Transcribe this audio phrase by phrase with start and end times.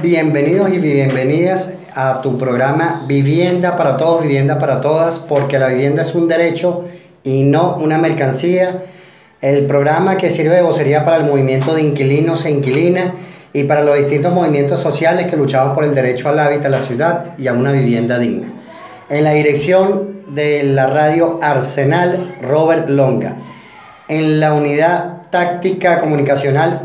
[0.00, 6.00] Bienvenidos y bienvenidas a tu programa Vivienda para Todos, Vivienda para Todas, porque la vivienda
[6.00, 6.86] es un derecho
[7.24, 8.84] y no una mercancía.
[9.42, 13.12] El programa que sirve de vocería para el movimiento de inquilinos e inquilinas
[13.52, 16.80] y para los distintos movimientos sociales que luchamos por el derecho al hábitat a la
[16.80, 18.50] ciudad y a una vivienda digna.
[19.10, 23.36] En la dirección de la radio Arsenal, Robert Longa.
[24.08, 26.82] En la unidad táctica comunicacional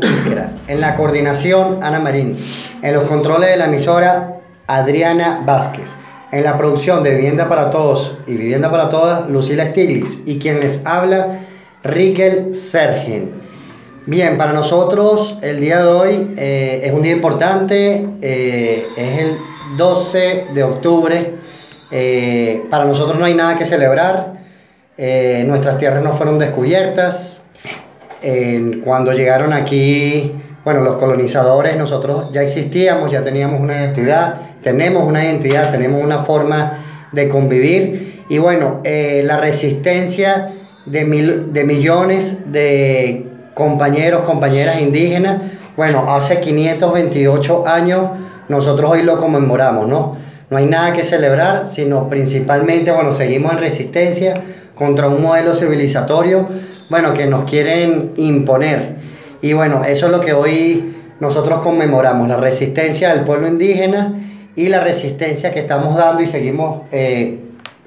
[0.68, 2.36] En la coordinación, Ana Marín.
[2.82, 5.90] En los controles de la emisora, Adriana Vázquez.
[6.32, 10.18] En la producción de Vivienda para Todos y Vivienda para Todas, Lucila Stiglitz.
[10.26, 11.40] Y quien les habla,
[11.82, 13.46] Riquel Sergen.
[14.06, 19.38] Bien, para nosotros el día de hoy eh, es un día importante, eh, es el
[19.76, 21.34] 12 de octubre.
[21.90, 24.34] Eh, para nosotros no hay nada que celebrar,
[24.96, 27.42] nuestras tierras no fueron descubiertas,
[28.84, 30.32] cuando llegaron aquí,
[30.64, 36.24] bueno, los colonizadores, nosotros ya existíamos, ya teníamos una identidad, tenemos una identidad, tenemos una
[36.24, 36.78] forma
[37.12, 40.52] de convivir y bueno, eh, la resistencia
[40.84, 45.40] de, mil, de millones de compañeros, compañeras indígenas,
[45.76, 48.10] bueno, hace 528 años
[48.48, 50.16] nosotros hoy lo conmemoramos, ¿no?
[50.48, 54.42] No hay nada que celebrar, sino principalmente, bueno, seguimos en resistencia
[54.74, 56.48] contra un modelo civilizatorio
[56.88, 58.96] bueno, que nos quieren imponer.
[59.42, 64.14] Y bueno, eso es lo que hoy nosotros conmemoramos, la resistencia del pueblo indígena
[64.54, 67.40] y la resistencia que estamos dando y seguimos eh,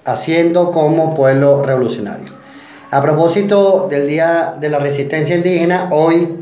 [0.05, 2.25] haciendo como pueblo revolucionario.
[2.91, 6.39] A propósito del Día de la Resistencia Indígena, hoy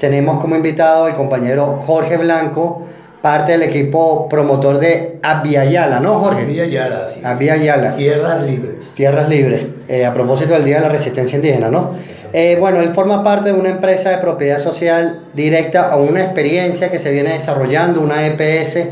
[0.00, 2.82] tenemos como invitado al compañero Jorge Blanco,
[3.24, 6.42] parte del equipo promotor de Aviala, ¿no, Jorge?
[6.42, 7.22] Aviala, sí.
[7.24, 7.96] Aviala.
[7.96, 8.74] Tierras libres.
[8.94, 11.92] Tierras libres, eh, a propósito del Día de la Resistencia Indígena, ¿no?
[12.34, 16.90] Eh, bueno, él forma parte de una empresa de propiedad social directa o una experiencia
[16.90, 18.88] que se viene desarrollando, una EPS,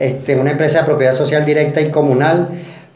[0.00, 2.48] este, una empresa de propiedad social directa y comunal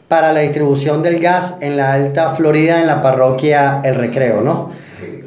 [0.09, 4.71] para la distribución del gas en la Alta Florida, en la parroquia El Recreo, ¿no?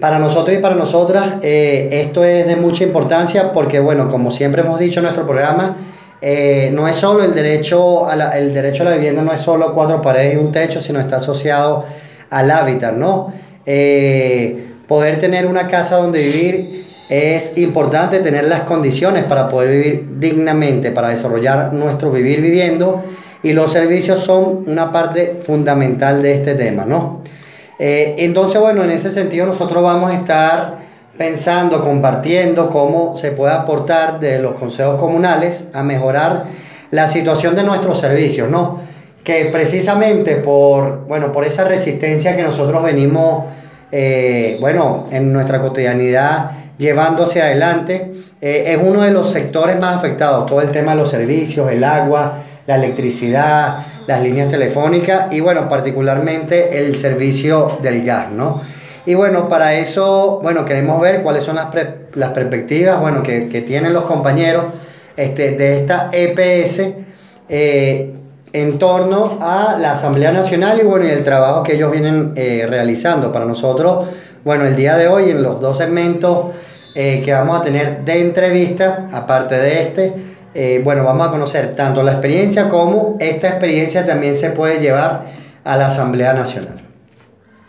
[0.04, 4.60] Para nosotros y para nosotras eh, esto es de mucha importancia porque, bueno, como siempre
[4.60, 5.76] hemos dicho en nuestro programa,
[6.20, 9.40] eh, no es solo el derecho, a la, el derecho a la vivienda, no es
[9.40, 11.86] solo cuatro paredes y un techo, sino está asociado
[12.28, 13.32] al hábitat, ¿no?
[13.64, 20.06] Eh, poder tener una casa donde vivir es importante tener las condiciones para poder vivir
[20.18, 23.02] dignamente, para desarrollar nuestro vivir viviendo
[23.42, 27.22] y los servicios son una parte fundamental de este tema, ¿no?
[27.78, 30.76] Eh, entonces, bueno, en ese sentido nosotros vamos a estar
[31.16, 36.44] pensando, compartiendo cómo se puede aportar de los consejos comunales a mejorar
[36.90, 38.80] la situación de nuestros servicios, ¿no?
[39.22, 43.44] Que precisamente por, bueno, por esa resistencia que nosotros venimos,
[43.90, 49.96] eh, bueno, en nuestra cotidianidad llevando hacia adelante, eh, es uno de los sectores más
[49.96, 52.34] afectados, todo el tema de los servicios, el agua,
[52.66, 58.62] la electricidad, las líneas telefónicas y bueno, particularmente el servicio del gas, ¿no?
[59.06, 61.68] Y bueno, para eso, bueno, queremos ver cuáles son las,
[62.14, 64.64] las perspectivas, bueno, que, que, tienen los compañeros
[65.16, 66.80] este, de esta EPS
[67.48, 68.14] eh,
[68.52, 72.66] en torno a la Asamblea Nacional y bueno, y el trabajo que ellos vienen eh,
[72.68, 73.30] realizando.
[73.30, 74.08] Para nosotros,
[74.44, 76.54] bueno, el día de hoy en los dos segmentos
[76.94, 80.12] eh, que vamos a tener de entrevista, aparte de este,
[80.54, 85.24] eh, bueno, vamos a conocer tanto la experiencia como esta experiencia también se puede llevar
[85.64, 86.82] a la Asamblea Nacional.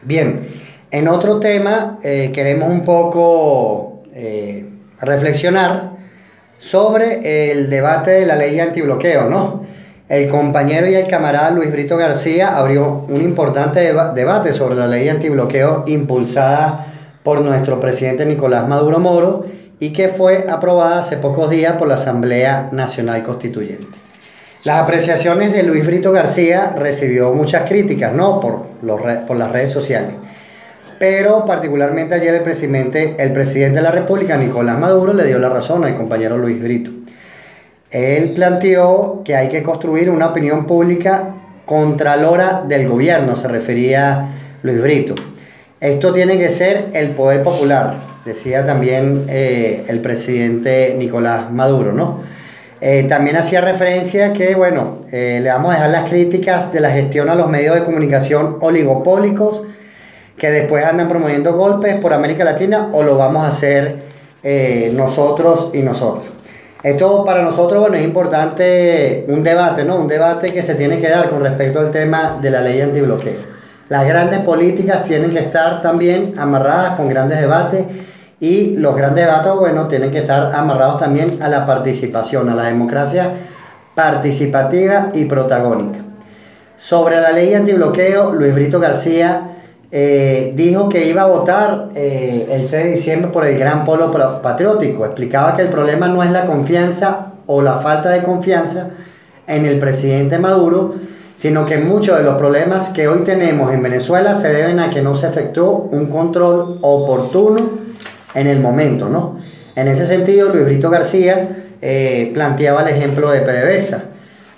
[0.03, 0.47] Bien,
[0.91, 4.69] en otro tema eh, queremos un poco eh,
[5.01, 5.93] reflexionar
[6.59, 9.65] sobre el debate de la ley antibloqueo, ¿no?
[10.07, 15.09] El compañero y el camarada Luis Brito García abrió un importante debate sobre la ley
[15.09, 16.85] antibloqueo impulsada
[17.23, 19.45] por nuestro presidente Nicolás Maduro Moro
[19.79, 23.87] y que fue aprobada hace pocos días por la Asamblea Nacional Constituyente.
[24.63, 28.39] Las apreciaciones de Luis Brito García recibió muchas críticas, ¿no?
[28.39, 28.65] Por,
[29.37, 30.15] las redes sociales.
[30.97, 35.49] Pero particularmente ayer el presidente, el presidente de la República, Nicolás Maduro, le dio la
[35.49, 36.89] razón al compañero Luis Brito.
[37.91, 41.35] Él planteó que hay que construir una opinión pública
[41.65, 44.29] contralora del gobierno, se refería
[44.63, 45.15] Luis Brito.
[45.85, 52.21] Esto tiene que ser el poder popular, decía también eh, el presidente Nicolás Maduro, ¿no?
[52.81, 56.89] Eh, también hacía referencia que, bueno, eh, le vamos a dejar las críticas de la
[56.89, 59.61] gestión a los medios de comunicación oligopólicos
[60.39, 64.15] que después andan promoviendo golpes por América Latina o lo vamos a hacer
[64.93, 66.25] nosotros y nosotros.
[66.81, 69.97] Esto para nosotros, bueno, es importante un debate, ¿no?
[69.97, 73.54] Un debate que se tiene que dar con respecto al tema de la ley antibloqueo.
[73.89, 77.85] Las grandes políticas tienen que estar también amarradas con grandes debates
[78.39, 82.63] y los grandes datos, bueno, tienen que estar amarrados también a la participación, a la
[82.63, 83.31] democracia
[83.93, 85.99] participativa y protagónica.
[86.77, 89.51] Sobre la ley antibloqueo, Luis Brito García
[89.91, 94.11] eh, dijo que iba a votar eh, el 6 de diciembre por el Gran Polo
[94.41, 95.05] Patriótico.
[95.05, 98.89] Explicaba que el problema no es la confianza o la falta de confianza
[99.47, 100.95] en el presidente Maduro,
[101.35, 105.01] sino que muchos de los problemas que hoy tenemos en Venezuela se deben a que
[105.01, 107.57] no se efectuó un control oportuno
[108.33, 109.39] en el momento, ¿no?
[109.75, 111.49] En ese sentido, Luis Brito García
[111.81, 114.03] eh, planteaba el ejemplo de PDVSA.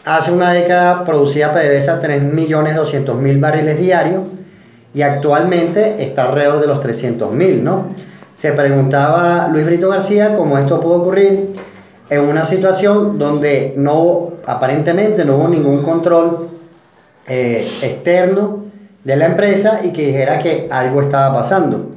[0.06, 4.24] Hace una década producía PDVSA 3.200.000 barriles diarios
[4.94, 7.88] y actualmente está alrededor de los 300.000, ¿no?
[8.36, 11.56] Se preguntaba Luis Brito García cómo esto pudo ocurrir
[12.10, 16.57] en una situación donde no, aparentemente no hubo ningún control
[17.28, 18.66] eh, externo
[19.04, 21.92] de la empresa y que dijera que algo estaba pasando.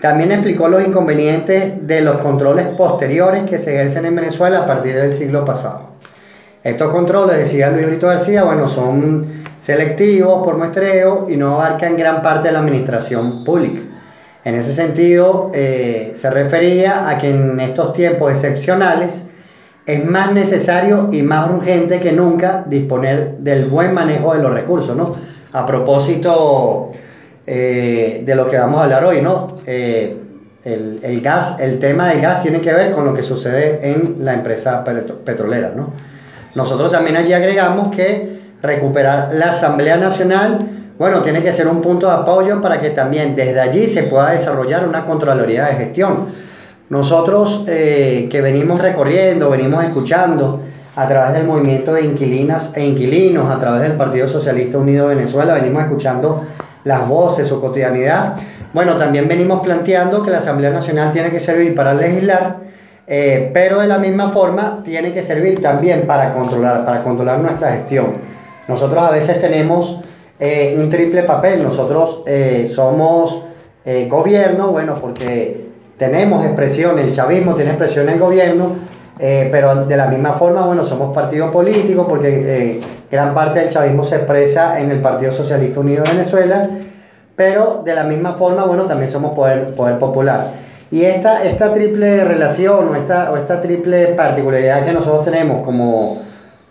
[0.00, 4.94] También explicó los inconvenientes de los controles posteriores que se ejercen en Venezuela a partir
[4.94, 5.90] del siglo pasado.
[6.64, 12.22] Estos controles, decía Luis Brito García, bueno, son selectivos por muestreo y no abarcan gran
[12.22, 13.80] parte de la administración pública.
[14.44, 19.29] En ese sentido, eh, se refería a que en estos tiempos excepcionales
[19.94, 24.96] es más necesario y más urgente que nunca disponer del buen manejo de los recursos,
[24.96, 25.14] ¿no?
[25.52, 26.92] A propósito
[27.46, 29.58] eh, de lo que vamos a hablar hoy, ¿no?
[29.66, 30.16] Eh,
[30.64, 34.34] el, gas, el tema del gas tiene que ver con lo que sucede en la
[34.34, 35.92] empresa petrolera, ¿no?
[36.54, 40.58] Nosotros también allí agregamos que recuperar la Asamblea Nacional,
[40.98, 44.32] bueno, tiene que ser un punto de apoyo para que también desde allí se pueda
[44.32, 46.26] desarrollar una Contraloría de Gestión.
[46.90, 50.60] Nosotros eh, que venimos recorriendo, venimos escuchando
[50.96, 55.14] a través del movimiento de inquilinas e inquilinos, a través del Partido Socialista Unido de
[55.14, 56.42] Venezuela, venimos escuchando
[56.82, 58.34] las voces, su cotidianidad.
[58.74, 62.56] Bueno, también venimos planteando que la Asamblea Nacional tiene que servir para legislar,
[63.06, 67.70] eh, pero de la misma forma tiene que servir también para controlar, para controlar nuestra
[67.70, 68.14] gestión.
[68.66, 70.00] Nosotros a veces tenemos
[70.40, 72.24] eh, un triple papel, nosotros
[72.68, 73.44] somos
[74.08, 75.69] gobierno, bueno, porque
[76.00, 78.72] tenemos expresión, el chavismo tiene expresión en el gobierno,
[79.18, 82.80] pero de la misma forma, bueno, somos partido político porque
[83.10, 86.68] Gran parte del chavismo se expresa en el Partido Socialista Unido de Venezuela,
[87.34, 90.52] pero de la misma forma, bueno, también somos poder, poder popular.
[90.92, 96.18] Y esta, esta triple relación o esta, o esta triple particularidad que nosotros tenemos como,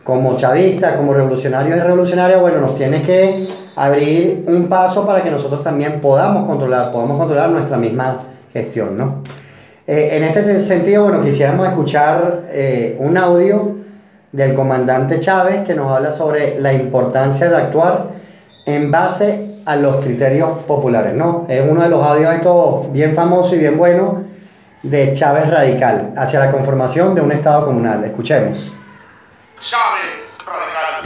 [0.02, 5.30] como chavistas, como revolucionarios y revolucionarias, bueno, nos tiene que abrir un paso para que
[5.30, 8.16] nosotros también podamos controlar, podamos controlar nuestra misma
[8.54, 9.24] gestión, ¿no?
[9.88, 13.78] Eh, en este sentido, bueno, quisiéramos escuchar eh, un audio
[14.32, 18.10] del comandante Chávez que nos habla sobre la importancia de actuar
[18.66, 21.46] en base a los criterios populares, ¿no?
[21.50, 24.24] Es uno de los audios estos bien famoso y bien bueno
[24.84, 28.04] de Chávez Radical hacia la conformación de un Estado comunal.
[28.04, 28.72] Escuchemos.
[29.60, 31.04] Chávez Radical.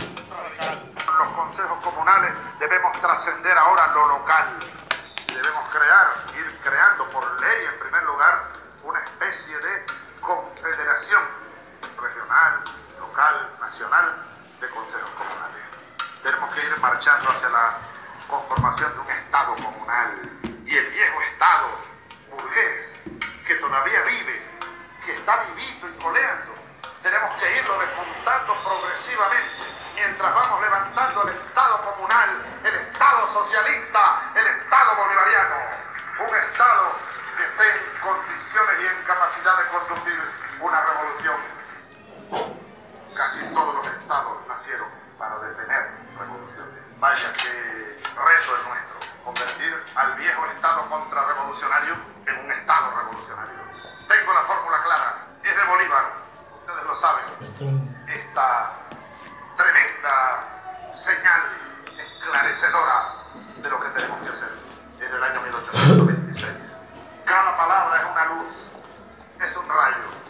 [1.19, 4.45] Los consejos comunales debemos trascender ahora lo local.
[5.27, 6.07] Debemos crear,
[6.61, 8.43] creando por ley en primer lugar,
[8.83, 9.85] una especie de
[10.21, 11.23] confederación
[12.01, 12.63] regional,
[12.99, 14.15] local, nacional
[14.59, 15.63] de consejos comunales.
[16.21, 17.77] Tenemos que ir marchando hacia la
[18.27, 20.29] conformación de un Estado comunal
[20.65, 21.67] y el viejo Estado
[22.29, 22.93] burgués
[23.45, 24.41] que todavía vive,
[25.05, 26.53] que está vivito y coleando,
[27.03, 32.29] tenemos que irlo despuntando progresivamente mientras vamos levantando el Estado comunal,
[32.63, 35.55] el Estado socialista, el Estado bolivariano,
[36.23, 36.85] un Estado
[37.37, 40.19] que esté en condiciones y en capacidad de conducir
[40.61, 41.35] una revolución
[43.15, 44.87] casi todos los estados nacieron
[45.17, 46.79] para detener revoluciones.
[46.99, 53.59] Vaya que reto es nuestro, convertir al viejo estado contrarrevolucionario en un estado revolucionario.
[54.07, 56.05] Tengo la fórmula clara, es de Bolívar,
[56.59, 57.25] ustedes lo saben.
[58.07, 58.71] Esta
[59.57, 61.41] tremenda señal
[61.97, 63.13] esclarecedora
[63.57, 64.51] de lo que tenemos que hacer
[64.99, 66.12] desde el año 1826.
[67.25, 68.55] Cada palabra es una luz,
[69.39, 70.22] es un rayo,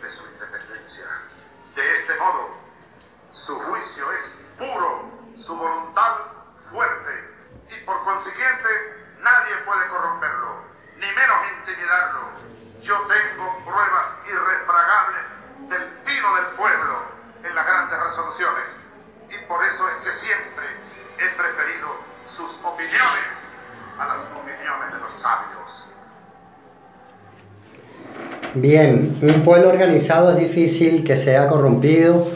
[0.00, 1.06] de su independencia.
[1.74, 2.56] De este modo,
[3.32, 6.16] su juicio es puro, su voluntad
[6.70, 7.34] fuerte
[7.68, 10.64] y por consiguiente Nadie puede corromperlo,
[10.96, 12.32] ni menos intimidarlo.
[12.80, 15.24] Yo tengo pruebas irrefragables
[15.68, 17.02] del tino del pueblo
[17.42, 18.64] en las grandes resoluciones.
[19.28, 20.66] Y por eso es que siempre
[21.18, 21.96] he preferido
[22.28, 23.28] sus opiniones
[23.98, 25.88] a las opiniones de los sabios.
[28.54, 32.26] Bien, un pueblo organizado es difícil que sea corrompido.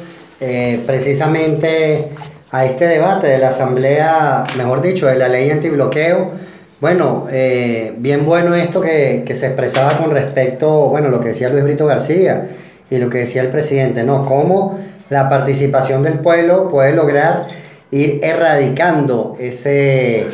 [0.41, 2.11] Eh, precisamente
[2.51, 6.33] a este debate de la Asamblea, mejor dicho, de la ley antibloqueo,
[6.81, 11.49] bueno, eh, bien bueno esto que, que, se expresaba con respecto, bueno, lo que decía
[11.49, 12.49] Luis Brito García
[12.91, 14.27] y lo que decía el presidente, ¿no?
[14.27, 17.47] Cómo la participación del pueblo puede lograr
[17.91, 20.27] ir erradicando ese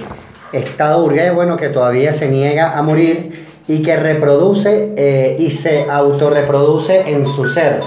[0.53, 5.89] estado burgués, bueno, que todavía se niega a morir y que reproduce eh, y se
[5.89, 7.79] autorreproduce en su ser.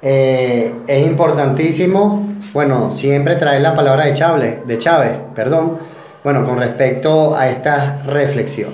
[0.00, 5.76] Eh, es importantísimo, bueno, siempre traer la palabra de Chávez, de Chávez, perdón,
[6.24, 8.70] bueno, con respecto a esta reflexión.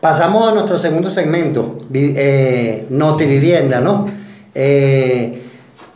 [0.00, 2.86] Pasamos a nuestro segundo segmento, eh,
[3.18, 4.06] Vivienda, ¿no?
[4.54, 5.42] Eh,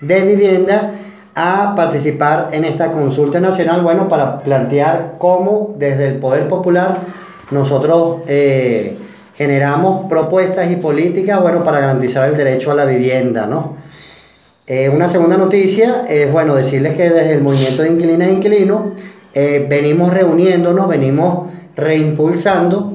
[0.00, 0.92] de vivienda
[1.38, 7.00] a participar en esta consulta nacional, bueno, para plantear cómo desde el Poder Popular
[7.50, 8.96] nosotros eh,
[9.36, 13.76] generamos propuestas y políticas, bueno, para garantizar el derecho a la vivienda, ¿no?
[14.66, 18.80] Eh, una segunda noticia es, bueno, decirles que desde el movimiento de inquilinas e inquilinos
[19.34, 22.94] eh, venimos reuniéndonos, venimos reimpulsando,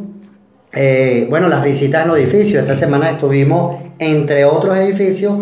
[1.29, 2.63] bueno, las visitas en los edificios.
[2.63, 5.33] Esta semana estuvimos, entre otros edificios,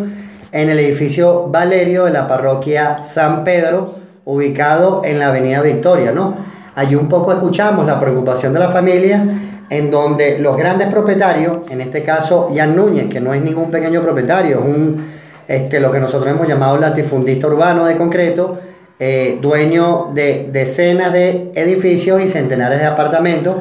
[0.51, 6.36] en el edificio Valerio de la parroquia San Pedro, ubicado en la avenida Victoria, ¿no?
[6.75, 9.24] Allí un poco escuchamos la preocupación de la familia,
[9.70, 14.01] en donde los grandes propietarios, en este caso Jan Núñez, que no es ningún pequeño
[14.01, 15.06] propietario, es un,
[15.48, 18.60] este, lo que nosotros hemos llamado latifundista urbano de concreto,
[19.00, 23.58] eh, dueño de decenas de edificios y centenares de apartamentos,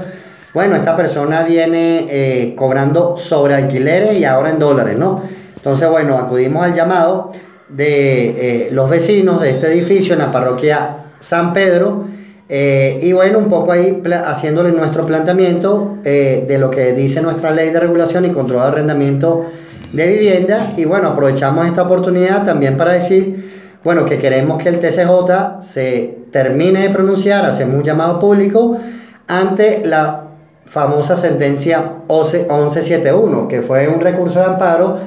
[0.55, 5.23] bueno, esta persona viene eh, cobrando sobre alquileres y ahora en dólares, ¿no?
[5.59, 7.33] Entonces, bueno, acudimos al llamado
[7.69, 12.05] de eh, los vecinos de este edificio en la parroquia San Pedro.
[12.49, 17.51] Eh, y bueno, un poco ahí haciéndole nuestro planteamiento eh, de lo que dice nuestra
[17.51, 19.47] ley de regulación y control de arrendamiento
[19.93, 20.73] de vivienda.
[20.77, 23.51] Y bueno, aprovechamos esta oportunidad también para decir,
[23.83, 28.79] bueno, que queremos que el TCJ se termine de pronunciar, hacemos un llamado público
[29.27, 30.25] ante la
[30.67, 34.99] famosa sentencia 1171, que fue un recurso de amparo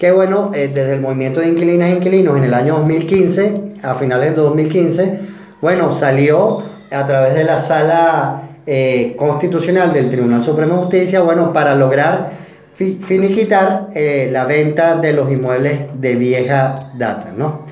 [0.00, 3.94] que bueno, eh, desde el movimiento de inquilinas e inquilinos en el año 2015, a
[3.96, 5.20] finales de 2015,
[5.60, 11.52] bueno, salió a través de la sala eh, constitucional del Tribunal Supremo de Justicia, bueno,
[11.52, 12.30] para lograr
[12.74, 17.66] finiquitar eh, la venta de los inmuebles de vieja data, ¿no?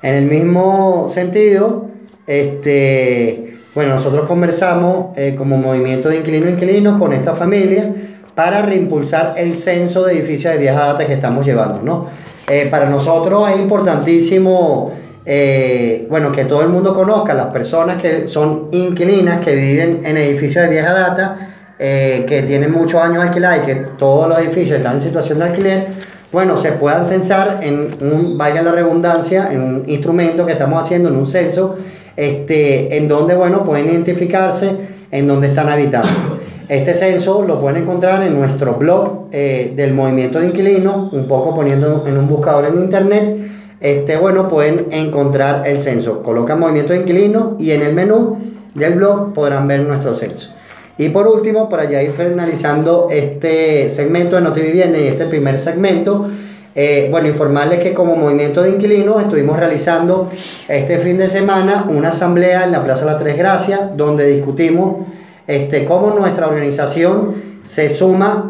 [0.00, 1.90] En el mismo sentido,
[2.26, 7.92] este, bueno, nosotros conversamos como movimiento de inquilinos e inquilinos con esta familia,
[8.38, 12.06] para reimpulsar el censo de edificios de vieja data que estamos llevando, ¿no?
[12.48, 14.92] Eh, para nosotros es importantísimo,
[15.26, 20.16] eh, bueno, que todo el mundo conozca las personas que son inquilinas, que viven en
[20.18, 21.48] edificios de vieja data,
[21.80, 25.44] eh, que tienen muchos años alquilados y que todos los edificios están en situación de
[25.44, 25.86] alquiler,
[26.30, 31.08] bueno, se puedan censar en un, vaya la redundancia, en un instrumento que estamos haciendo,
[31.08, 31.76] en un censo,
[32.16, 34.76] este, en donde, bueno, pueden identificarse
[35.10, 36.37] en donde están habitando.
[36.68, 41.54] Este censo lo pueden encontrar en nuestro blog eh, del movimiento de inquilinos, un poco
[41.54, 43.36] poniendo en un buscador en internet.
[43.80, 46.22] Este, bueno, pueden encontrar el censo.
[46.22, 48.36] Colocan movimiento de inquilinos y en el menú
[48.74, 50.50] del blog podrán ver nuestro censo.
[50.98, 56.28] Y por último, para ya ir finalizando este segmento de Notivivienda y este primer segmento,
[56.80, 60.30] Eh, bueno, informarles que como movimiento de inquilinos estuvimos realizando
[60.68, 65.06] este fin de semana una asamblea en la Plaza de las Tres Gracias, donde discutimos
[65.48, 68.48] este, cómo nuestra organización se suma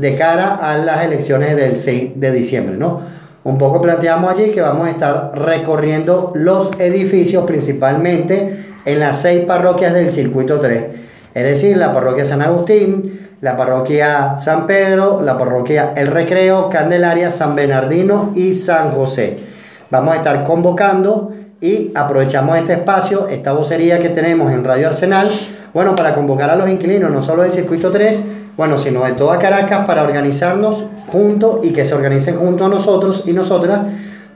[0.00, 3.00] de cara a las elecciones del 6 de diciembre, ¿no?
[3.44, 9.44] Un poco planteamos allí que vamos a estar recorriendo los edificios principalmente en las seis
[9.44, 10.84] parroquias del circuito 3,
[11.34, 17.30] es decir, la parroquia San Agustín, la parroquia San Pedro, la parroquia El Recreo, Candelaria,
[17.30, 19.36] San Bernardino y San José.
[19.90, 25.28] Vamos a estar convocando y aprovechamos este espacio, esta vocería que tenemos en Radio Arsenal,
[25.76, 28.24] bueno, para convocar a los inquilinos, no solo del circuito 3,
[28.56, 33.24] bueno, sino de toda Caracas, para organizarnos juntos y que se organicen junto a nosotros
[33.26, 33.80] y nosotras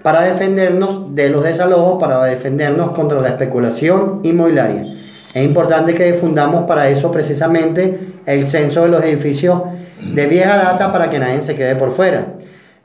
[0.02, 4.84] para defendernos de los desalojos, para defendernos contra la especulación inmobiliaria.
[5.32, 9.62] Es importante que difundamos para eso precisamente el censo de los edificios
[9.98, 12.34] de vieja data para que nadie se quede por fuera.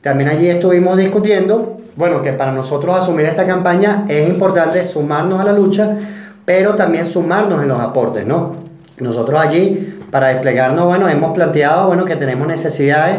[0.00, 5.44] También allí estuvimos discutiendo, bueno, que para nosotros asumir esta campaña es importante sumarnos a
[5.44, 5.98] la lucha,
[6.46, 8.52] pero también sumarnos en los aportes, ¿no?
[8.98, 13.18] Nosotros allí, para desplegarnos, bueno, hemos planteado, bueno, que tenemos necesidades,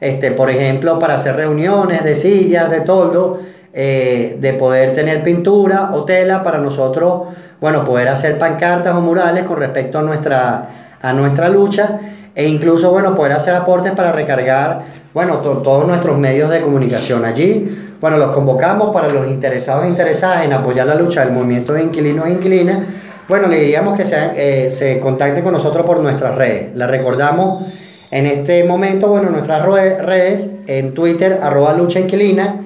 [0.00, 3.40] este, por ejemplo, para hacer reuniones de sillas, de toldo,
[3.72, 7.22] eh, de poder tener pintura o tela para nosotros,
[7.60, 10.68] bueno, poder hacer pancartas o murales con respecto a nuestra,
[11.02, 11.98] a nuestra lucha
[12.36, 14.82] e incluso, bueno, poder hacer aportes para recargar,
[15.14, 17.96] bueno, todos nuestros medios de comunicación allí.
[17.98, 21.84] Bueno, los convocamos para los interesados e interesadas en apoyar la lucha del movimiento de
[21.84, 22.80] inquilinos e inquilinas.
[23.26, 26.76] Bueno, le diríamos que se, eh, se contacten con nosotros por nuestras redes.
[26.76, 27.64] La recordamos
[28.10, 32.56] en este momento, bueno, nuestras redes, en Twitter, arroba lucha inquilina,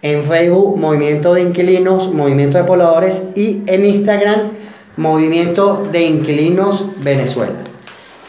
[0.00, 4.52] en Facebook, Movimiento de Inquilinos, Movimiento de Pobladores y en Instagram,
[4.96, 7.67] Movimiento de Inquilinos Venezuela.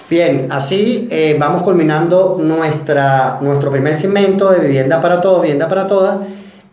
[0.09, 5.85] Bien, así eh, vamos culminando nuestra, nuestro primer segmento de Vivienda para Todos, Vivienda para
[5.85, 6.17] Todas.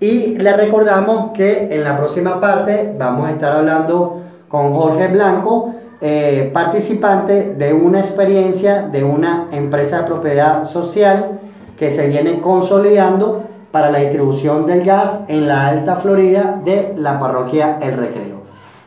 [0.01, 5.75] Y le recordamos que en la próxima parte vamos a estar hablando con Jorge Blanco,
[6.01, 11.39] eh, participante de una experiencia de una empresa de propiedad social
[11.79, 17.19] que se viene consolidando para la distribución del gas en la Alta Florida de la
[17.19, 18.36] parroquia El Recreo.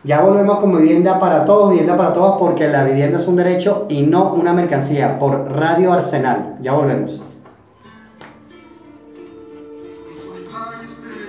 [0.03, 3.85] Ya volvemos con vivienda para todos, vivienda para todos, porque la vivienda es un derecho
[3.89, 6.55] y no una mercancía, por Radio Arsenal.
[6.61, 7.28] Ya volvemos.